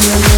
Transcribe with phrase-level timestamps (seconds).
[0.00, 0.37] Yeah.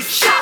[0.00, 0.41] Shut shot!